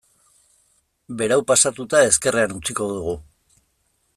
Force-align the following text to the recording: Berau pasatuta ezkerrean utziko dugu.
Berau 1.19 1.37
pasatuta 1.51 2.01
ezkerrean 2.07 2.57
utziko 2.61 2.89
dugu. 2.95 3.15